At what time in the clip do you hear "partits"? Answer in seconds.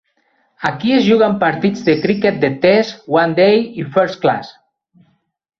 1.43-1.85